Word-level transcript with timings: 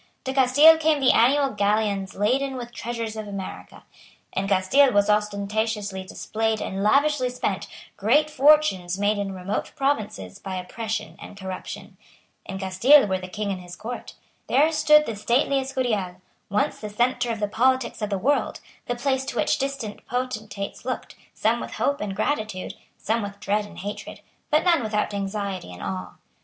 To 0.23 0.33
Castile 0.33 0.77
came 0.77 0.99
the 0.99 1.11
annual 1.11 1.51
galleons 1.51 2.15
laden 2.15 2.55
with 2.55 2.69
the 2.69 2.73
treasures 2.73 3.15
of 3.15 3.27
America. 3.27 3.83
In 4.33 4.47
Castile 4.47 4.91
was 4.91 5.11
ostentatiously 5.11 6.03
displayed 6.05 6.59
and 6.59 6.81
lavishly 6.81 7.29
spent 7.29 7.67
great 7.97 8.27
fortunes 8.31 8.97
made 8.97 9.19
in 9.19 9.31
remote 9.31 9.71
provinces 9.75 10.39
by 10.39 10.55
oppression 10.55 11.17
and 11.21 11.37
corruption. 11.37 11.97
In 12.47 12.57
Castile 12.57 13.05
were 13.05 13.19
the 13.19 13.27
King 13.27 13.51
and 13.51 13.61
his 13.61 13.75
Court. 13.75 14.15
There 14.47 14.71
stood 14.71 15.05
the 15.05 15.15
stately 15.15 15.59
Escurial, 15.59 16.15
once 16.49 16.79
the 16.79 16.89
centre 16.89 17.29
of 17.31 17.39
the 17.39 17.47
politics 17.47 18.01
of 18.01 18.09
the 18.09 18.17
world, 18.17 18.59
the 18.87 18.95
place 18.95 19.23
to 19.25 19.35
which 19.35 19.59
distant 19.59 20.07
potentates 20.07 20.83
looked, 20.83 21.15
some 21.35 21.59
with 21.59 21.73
hope 21.73 22.01
and 22.01 22.15
gratitude, 22.15 22.73
some 22.97 23.21
with 23.21 23.39
dread 23.39 23.67
and 23.67 23.77
hatred, 23.77 24.21
but 24.49 24.63
none 24.63 24.81
without 24.81 25.13
anxiety 25.13 25.71
and 25.71 25.83
awe. 25.83 26.13